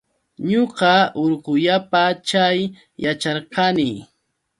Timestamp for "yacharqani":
3.03-3.89